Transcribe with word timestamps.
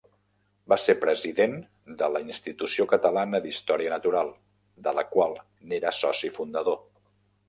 Va 0.71 0.75
ser 0.83 0.93
president 1.01 1.51
de 1.99 2.07
la 2.13 2.21
Institució 2.23 2.87
Catalana 2.93 3.41
d'Història 3.43 3.91
Natural, 3.95 4.31
de 4.87 4.95
la 5.01 5.05
qual 5.13 5.37
n'era 5.73 5.93
soci 5.99 6.33
fundador. 6.39 6.81